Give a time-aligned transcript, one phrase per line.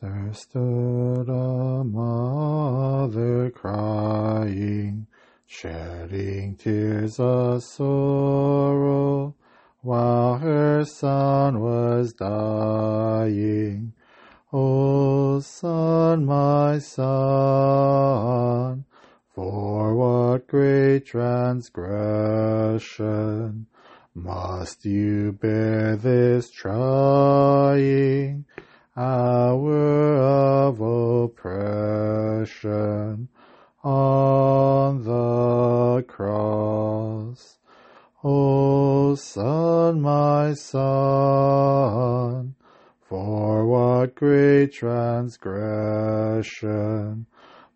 [0.00, 5.06] there stood a mother crying,
[5.46, 9.34] shedding tears of sorrow,
[9.80, 13.92] while her son was dying.
[14.52, 18.84] O son, my son,
[19.34, 23.66] for what great transgression
[24.16, 28.46] must you bear this trying
[28.96, 30.80] hour of
[31.28, 33.28] oppression
[33.84, 37.58] on the cross?
[38.24, 42.54] O son, my son,
[43.02, 47.26] for what great transgression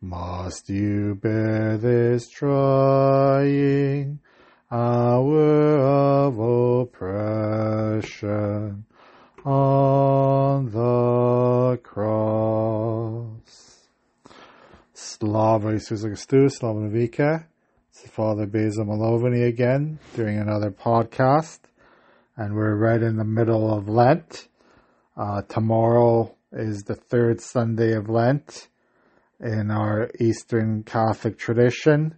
[0.00, 4.20] must you bear this trying
[4.70, 5.67] hour
[7.98, 8.84] oppression
[9.44, 13.88] on the cross?
[14.94, 17.44] Slava Isusa Christus, Slava Navika.
[17.90, 21.58] It's Father Basil Malovany again doing another podcast.
[22.36, 24.46] And we're right in the middle of Lent.
[25.16, 28.68] Uh, tomorrow is the third Sunday of Lent
[29.40, 32.14] in our Eastern Catholic tradition,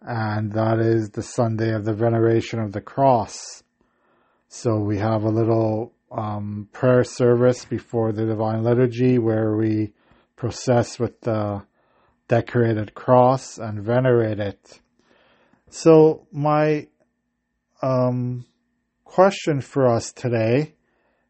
[0.00, 3.62] and that is the Sunday of the veneration of the cross.
[4.56, 9.92] So we have a little um, prayer service before the Divine Liturgy where we
[10.36, 11.64] process with the
[12.28, 14.80] decorated cross and venerate it.
[15.70, 16.86] So my
[17.82, 18.46] um,
[19.02, 20.76] question for us today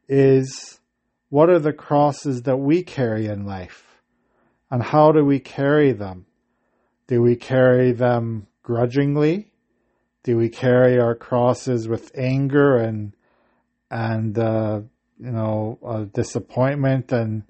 [0.07, 0.79] is
[1.31, 4.03] what are the crosses that we carry in life?
[4.71, 6.27] And how do we carry them?
[7.07, 9.54] Do we carry them grudgingly?
[10.25, 13.15] Do we carry our crosses with anger and
[13.91, 14.81] and uh,
[15.19, 17.43] you know uh, disappointment and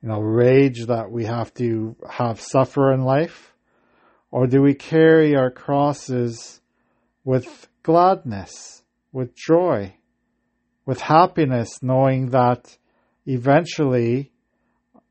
[0.00, 3.54] you know rage that we have to have suffer in life,
[4.30, 6.60] or do we carry our crosses
[7.24, 8.82] with gladness,
[9.12, 9.96] with joy,
[10.86, 12.78] with happiness, knowing that
[13.26, 14.30] eventually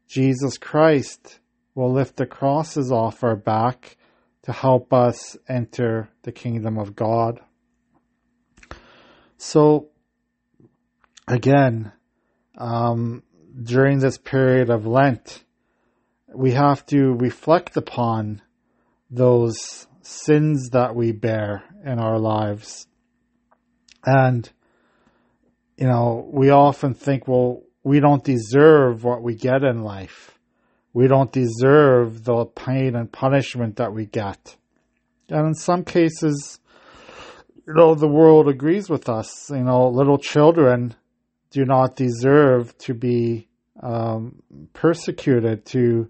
[0.08, 1.40] Jesus Christ
[1.76, 3.98] will lift the crosses off our back
[4.44, 7.40] to help us enter the kingdom of God.
[9.38, 9.90] So,
[11.28, 11.92] again,
[12.58, 13.24] um,
[13.62, 15.44] during this period of Lent,
[16.34, 18.42] we have to reflect upon
[19.10, 22.88] those sins that we bear in our lives.
[24.06, 24.50] And,
[25.78, 30.38] you know, we often think, well, we don't deserve what we get in life.
[30.94, 34.58] We don't deserve the pain and punishment that we get.
[35.30, 36.60] And in some cases,
[37.66, 39.50] you know, the world agrees with us.
[39.50, 40.96] You know, little children
[41.52, 43.48] do not deserve to be
[43.82, 44.42] um,
[44.74, 46.10] persecuted, to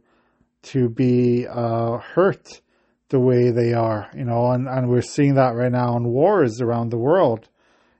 [0.63, 2.61] to be uh, hurt
[3.09, 4.09] the way they are.
[4.15, 7.47] You know, and, and we're seeing that right now in wars around the world.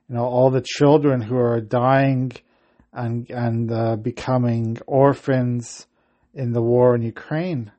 [0.09, 2.31] You know, all the children who are dying
[2.91, 5.85] and and uh, becoming orphans
[6.33, 7.71] in the war in Ukraine,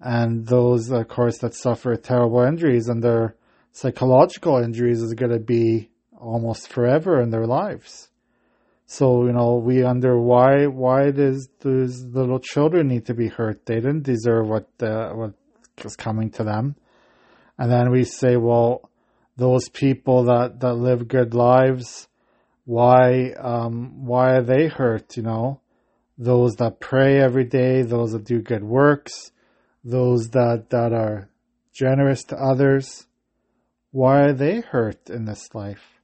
[0.00, 3.36] and those, of course, that suffer terrible injuries and their
[3.72, 8.10] psychological injuries is going to be almost forever in their lives.
[8.86, 13.66] So you know, we wonder why why does those little children need to be hurt?
[13.66, 15.34] They didn't deserve what uh, what
[15.82, 16.76] was coming to them.
[17.58, 18.90] And then we say, well,
[19.36, 22.08] those people that that live good lives
[22.66, 25.16] why um, why are they hurt?
[25.16, 25.60] You know,
[26.18, 29.32] those that pray every day, those that do good works,
[29.84, 31.28] those that that are
[31.72, 33.06] generous to others.
[33.90, 36.00] Why are they hurt in this life?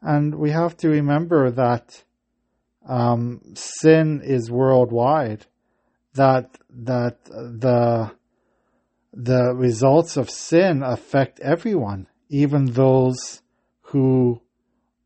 [0.00, 2.04] And we have to remember that
[2.86, 5.46] um, sin is worldwide.
[6.14, 8.12] That that the
[9.12, 13.42] the results of sin affect everyone, even those
[13.80, 14.40] who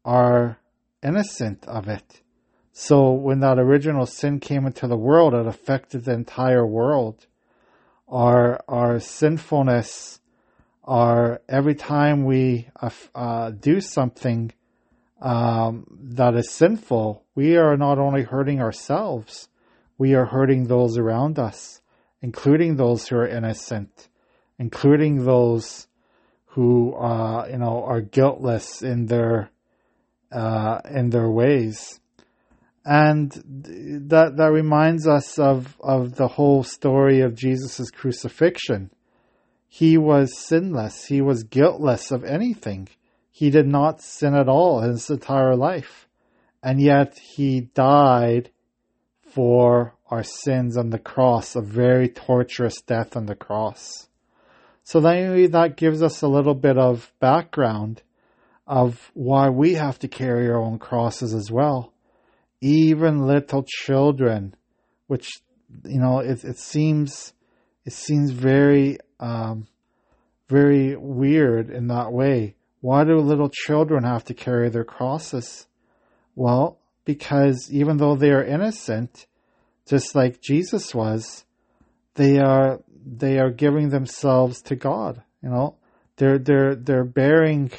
[0.04, 0.58] are
[1.02, 2.22] innocent of it.
[2.80, 7.26] So when that original sin came into the world, it affected the entire world.
[8.06, 10.20] Our our sinfulness,
[10.84, 14.52] our every time we uh, uh, do something
[15.20, 19.48] um, that is sinful, we are not only hurting ourselves,
[19.98, 21.80] we are hurting those around us,
[22.22, 24.08] including those who are innocent,
[24.56, 25.88] including those
[26.54, 29.50] who uh, you know are guiltless in their
[30.30, 31.98] uh, in their ways.
[32.90, 33.30] And
[34.08, 38.90] that, that reminds us of, of the whole story of Jesus' crucifixion.
[39.66, 41.04] He was sinless.
[41.04, 42.88] He was guiltless of anything.
[43.30, 46.08] He did not sin at all in his entire life.
[46.62, 48.50] and yet he died
[49.20, 54.08] for our sins on the cross, a very torturous death on the cross.
[54.82, 58.02] So then that gives us a little bit of background
[58.66, 61.92] of why we have to carry our own crosses as well.
[62.60, 64.54] Even little children,
[65.06, 65.40] which,
[65.84, 67.32] you know, it, it seems,
[67.84, 69.66] it seems very, um,
[70.48, 72.56] very weird in that way.
[72.80, 75.66] Why do little children have to carry their crosses?
[76.34, 79.26] Well, because even though they are innocent,
[79.86, 81.44] just like Jesus was,
[82.14, 85.22] they are they are giving themselves to God.
[85.42, 85.76] You know,
[86.16, 87.70] they're they're they're bearing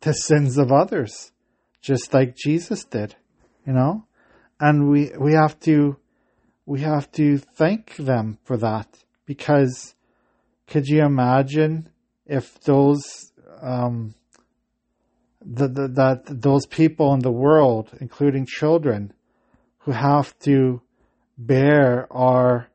[0.00, 1.32] the sins of others,
[1.80, 3.16] just like Jesus did.
[3.66, 4.06] You know,
[4.60, 5.96] and we we have to
[6.66, 9.94] we have to thank them for that because
[10.66, 11.88] could you imagine
[12.26, 14.14] if those um,
[15.44, 19.12] the, the, that those people in the world, including children,
[19.78, 20.80] who have to
[21.36, 22.68] bear our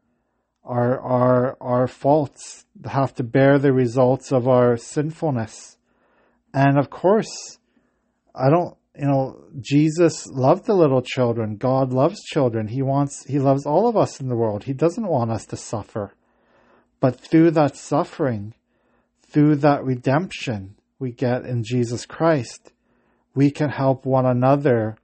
[0.63, 5.77] our our our faults, have to bear the results of our sinfulness,
[6.53, 7.57] and of course,
[8.35, 8.77] I don't.
[8.99, 11.55] You know, Jesus loved the little children.
[11.55, 12.67] God loves children.
[12.67, 14.65] He wants, He loves all of us in the world.
[14.65, 16.13] He doesn't want us to suffer.
[16.99, 18.55] But through that suffering,
[19.25, 22.73] through that redemption, we get in Jesus Christ,
[23.33, 24.97] we can help one another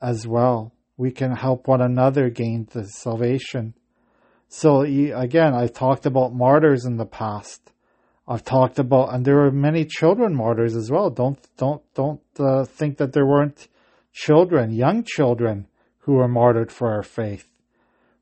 [0.00, 0.72] as well.
[0.96, 3.74] We can help one another gain the salvation.
[4.48, 7.73] So again, I've talked about martyrs in the past.
[8.26, 11.10] I've talked about, and there were many children martyrs as well.
[11.10, 13.68] Don't don't don't uh, think that there weren't
[14.12, 15.66] children, young children,
[15.98, 17.46] who were martyred for our faith,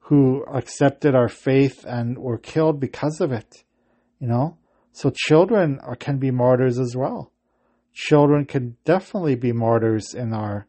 [0.01, 3.63] who accepted our faith and were killed because of it.
[4.19, 4.57] You know,
[4.93, 7.31] so children are, can be martyrs as well.
[7.93, 10.67] Children can definitely be martyrs in our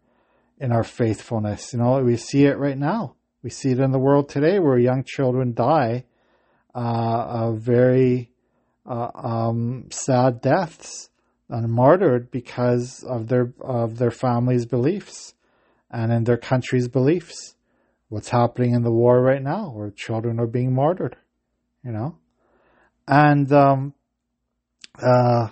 [0.60, 1.74] in our faithfulness.
[1.74, 3.16] You know, we see it right now.
[3.42, 6.06] We see it in the world today where young children die
[6.76, 8.33] uh, of very
[8.86, 11.10] uh, um, sad deaths
[11.50, 15.34] and martyred because of their of their family's beliefs
[15.92, 17.56] and in their country's beliefs.
[18.10, 21.16] What's happening in the war right now, where children are being martyred,
[21.84, 22.18] you know,
[23.08, 23.94] and um,
[25.02, 25.50] uh,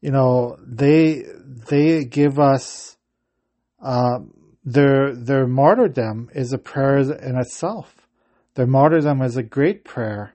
[0.00, 1.24] you know, they
[1.68, 2.96] they give us
[3.82, 4.18] uh,
[4.64, 7.96] their their martyrdom is a prayer in itself.
[8.54, 10.34] Their martyrdom is a great prayer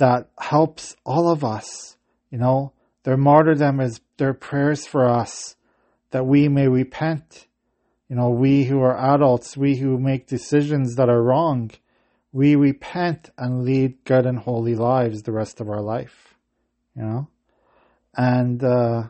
[0.00, 1.96] that helps all of us.
[2.30, 2.72] You know,
[3.04, 5.56] their martyrdom is their prayers for us
[6.10, 7.46] that we may repent.
[8.08, 11.70] You know, we who are adults, we who make decisions that are wrong,
[12.32, 16.34] we repent and lead good and holy lives the rest of our life.
[16.96, 17.28] You know?
[18.16, 19.04] and uh,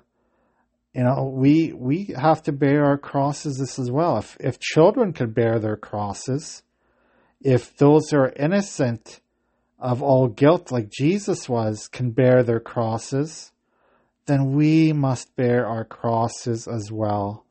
[0.95, 4.19] you know we we have to bear our crosses this as well.
[4.19, 6.63] If if children could bear their crosses,
[7.41, 9.21] if those who are innocent
[9.81, 13.51] of all guilt, like Jesus was, can bear their crosses,
[14.27, 17.47] then we must bear our crosses as well.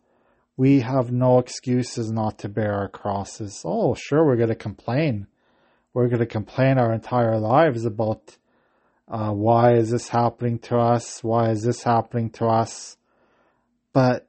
[0.55, 3.63] We have no excuses not to bear our crosses.
[3.65, 5.27] Oh, sure, we're going to complain.
[5.93, 8.37] We're going to complain our entire lives about
[9.07, 11.23] uh, why is this happening to us?
[11.23, 12.97] Why is this happening to us?
[13.91, 14.27] But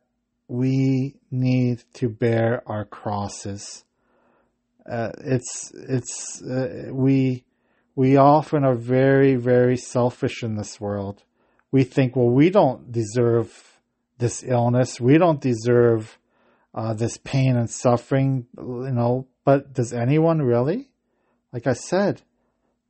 [0.48, 3.84] we need to bear our crosses.
[4.90, 7.44] Uh, it's it's uh, we
[7.94, 11.22] we often are very very selfish in this world.
[11.72, 13.80] We think, well, we don't deserve
[14.18, 15.00] this illness.
[15.00, 16.18] We don't deserve
[16.74, 18.46] uh, this pain and suffering.
[18.58, 20.90] You know, but does anyone really?
[21.52, 22.22] Like I said,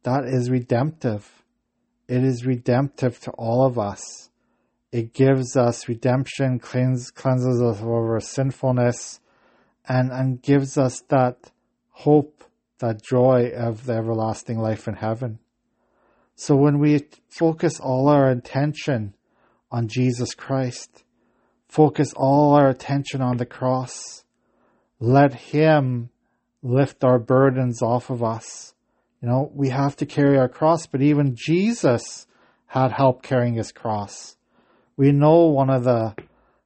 [0.02, 1.40] that is redemptive
[2.10, 4.30] it is redemptive to all of us.
[4.90, 9.20] It gives us redemption, cleans, cleanses us of our sinfulness,
[9.88, 11.52] and, and gives us that
[11.90, 12.42] hope,
[12.80, 15.38] that joy of the everlasting life in heaven.
[16.34, 19.14] So when we focus all our attention
[19.70, 21.04] on Jesus Christ,
[21.68, 24.24] focus all our attention on the cross,
[24.98, 26.10] let Him
[26.62, 28.70] lift our burdens off of us
[29.22, 32.26] you know, we have to carry our cross, but even Jesus
[32.66, 34.36] had help carrying his cross.
[34.96, 36.14] We know one of the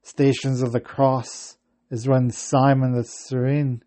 [0.02, 1.56] stations of the cross
[1.90, 3.82] is when Simon the Cyrene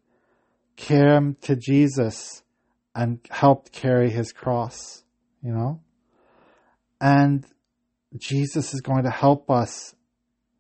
[0.78, 2.44] came to Jesus
[2.96, 5.04] and helped carry his cross,
[5.44, 5.82] you know?
[7.02, 7.46] And
[8.18, 9.94] Jesus is going to help us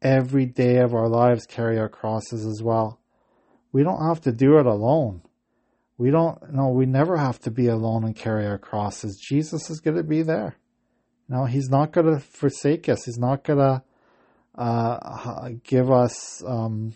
[0.01, 2.99] every day of our lives carry our crosses as well.
[3.71, 5.21] We don't have to do it alone.
[5.97, 9.17] We don't, no, we never have to be alone and carry our crosses.
[9.17, 10.57] Jesus is going to be there.
[11.27, 13.05] No, He's not going to forsake us.
[13.05, 13.83] He's not going to
[14.55, 16.93] uh, give us um,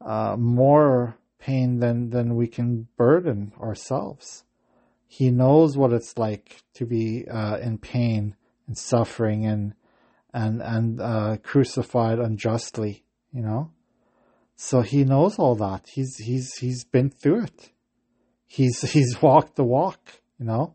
[0.00, 4.44] uh, more pain than, than we can burden ourselves.
[5.08, 8.36] He knows what it's like to be uh, in pain
[8.68, 9.74] and suffering and
[10.32, 13.02] and and uh, crucified unjustly.
[13.32, 13.72] You know,
[14.54, 15.88] so he knows all that.
[15.92, 17.70] He's he's he's been through it.
[18.46, 20.20] He's he's walked the walk.
[20.38, 20.74] You know,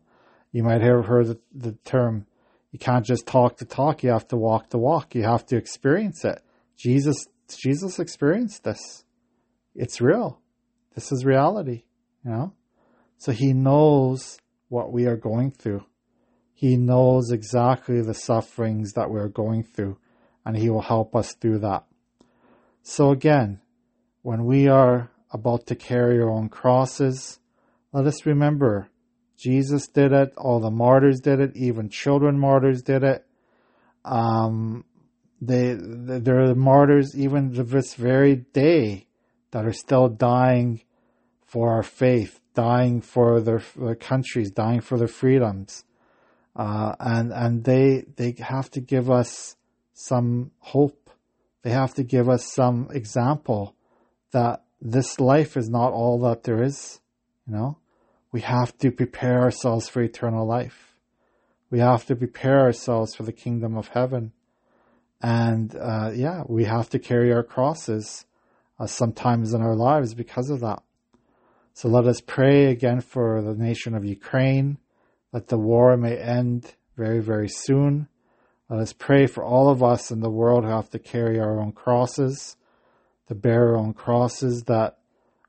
[0.52, 2.26] you might have heard the, the term.
[2.72, 4.02] You can't just talk the talk.
[4.02, 5.14] You have to walk the walk.
[5.14, 6.42] You have to experience it.
[6.76, 9.04] Jesus Jesus experienced this.
[9.74, 10.40] It's real.
[10.96, 11.84] This is reality.
[12.24, 12.52] You know,
[13.18, 14.38] so he knows
[14.68, 15.84] what we are going through.
[16.56, 19.98] He knows exactly the sufferings that we're going through,
[20.44, 21.84] and He will help us through that.
[22.82, 23.60] So again,
[24.22, 27.38] when we are about to carry our own crosses,
[27.92, 28.88] let us remember
[29.36, 33.26] Jesus did it, all the martyrs did it, even children martyrs did it.
[34.02, 34.86] Um,
[35.42, 39.08] they, there are martyrs even to this very day
[39.50, 40.80] that are still dying
[41.56, 45.86] for our faith, dying for their, their countries, dying for their freedoms.
[46.54, 49.56] Uh, and and they they have to give us
[49.94, 51.08] some hope.
[51.62, 53.74] They have to give us some example
[54.32, 57.00] that this life is not all that there is.
[57.46, 57.78] You know,
[58.32, 60.94] we have to prepare ourselves for eternal life.
[61.70, 64.32] We have to prepare ourselves for the kingdom of heaven.
[65.22, 68.26] And uh, yeah, we have to carry our crosses
[68.78, 70.82] uh, sometimes in our lives because of that.
[71.76, 74.78] So let us pray again for the nation of Ukraine
[75.34, 78.08] that the war may end very, very soon.
[78.70, 81.60] Let us pray for all of us in the world who have to carry our
[81.60, 82.56] own crosses,
[83.28, 84.96] to bear our own crosses, that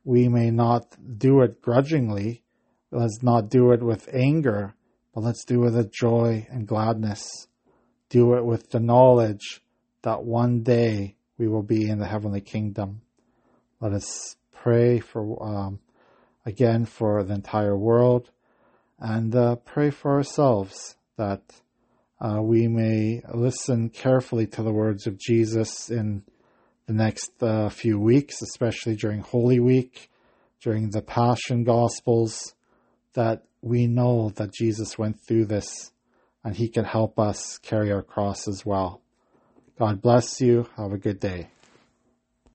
[0.04, 2.44] we may not do it grudgingly.
[2.92, 4.74] Let's not do it with anger,
[5.16, 7.48] but let's do it with joy and gladness.
[8.10, 9.62] Do it with the knowledge
[10.02, 13.00] that one day we will be in the heavenly kingdom.
[13.80, 15.80] Let us pray for, um,
[16.48, 18.32] again, for the entire world
[19.00, 21.42] and uh, pray for ourselves that
[22.20, 26.24] uh, we may listen carefully to the words of Jesus in
[26.88, 30.10] the next uh, few weeks, especially during Holy Week,
[30.62, 32.56] during the Passion Gospels,
[33.14, 35.92] that we know that Jesus went through this
[36.46, 39.02] and he can help us carry our cross as well.
[39.78, 40.68] God bless you.
[40.78, 41.50] Have a good day.